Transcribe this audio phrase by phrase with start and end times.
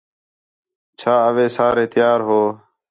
[0.99, 2.41] چَھا اَوئے سارے تیار ہو